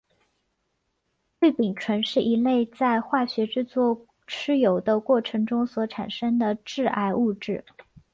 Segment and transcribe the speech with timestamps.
[1.41, 7.63] 氯丙醇是一类在化学制作豉油的过程中所产生的致癌物质。